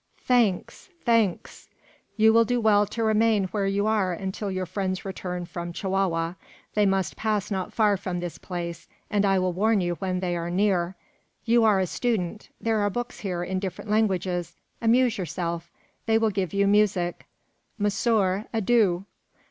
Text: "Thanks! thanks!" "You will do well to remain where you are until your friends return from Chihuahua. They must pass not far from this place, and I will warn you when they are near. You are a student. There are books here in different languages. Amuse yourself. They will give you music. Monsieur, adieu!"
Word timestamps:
"Thanks! 0.23 0.89
thanks!" 1.05 1.69
"You 2.17 2.33
will 2.33 2.43
do 2.43 2.59
well 2.59 2.87
to 2.87 3.03
remain 3.03 3.43
where 3.49 3.67
you 3.67 3.85
are 3.85 4.13
until 4.13 4.49
your 4.49 4.65
friends 4.65 5.05
return 5.05 5.45
from 5.45 5.71
Chihuahua. 5.71 6.33
They 6.73 6.87
must 6.87 7.15
pass 7.15 7.51
not 7.51 7.71
far 7.71 7.97
from 7.97 8.19
this 8.19 8.39
place, 8.39 8.87
and 9.11 9.25
I 9.25 9.37
will 9.37 9.53
warn 9.53 9.79
you 9.79 9.93
when 9.99 10.19
they 10.19 10.35
are 10.35 10.49
near. 10.49 10.95
You 11.45 11.63
are 11.65 11.79
a 11.79 11.85
student. 11.85 12.49
There 12.59 12.79
are 12.79 12.89
books 12.89 13.19
here 13.19 13.43
in 13.43 13.59
different 13.59 13.91
languages. 13.91 14.55
Amuse 14.81 15.19
yourself. 15.19 15.69
They 16.07 16.17
will 16.17 16.31
give 16.31 16.51
you 16.51 16.65
music. 16.67 17.27
Monsieur, 17.77 18.45
adieu!" 18.51 19.05